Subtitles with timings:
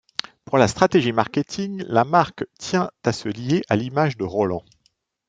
[0.45, 4.65] Pour la stratégie marketing, la marque tient à se lier à l'image de Roland.